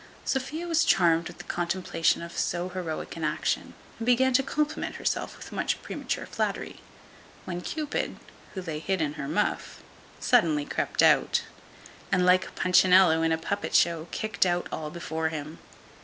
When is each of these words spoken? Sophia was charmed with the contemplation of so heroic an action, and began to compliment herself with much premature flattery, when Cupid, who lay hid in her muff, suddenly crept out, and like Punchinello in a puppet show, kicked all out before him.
Sophia 0.25 0.67
was 0.67 0.83
charmed 0.83 1.27
with 1.27 1.37
the 1.37 1.43
contemplation 1.43 2.23
of 2.23 2.35
so 2.35 2.69
heroic 2.69 3.15
an 3.15 3.23
action, 3.23 3.75
and 3.99 4.05
began 4.07 4.33
to 4.33 4.41
compliment 4.41 4.95
herself 4.95 5.37
with 5.37 5.51
much 5.51 5.79
premature 5.83 6.25
flattery, 6.25 6.79
when 7.45 7.61
Cupid, 7.61 8.17
who 8.55 8.63
lay 8.63 8.79
hid 8.79 8.99
in 8.99 9.13
her 9.13 9.27
muff, 9.27 9.83
suddenly 10.19 10.65
crept 10.65 11.03
out, 11.03 11.43
and 12.11 12.25
like 12.25 12.55
Punchinello 12.55 13.21
in 13.21 13.31
a 13.31 13.37
puppet 13.37 13.75
show, 13.75 14.07
kicked 14.09 14.43
all 14.43 14.65
out 14.71 14.91
before 14.93 15.29
him. 15.29 15.59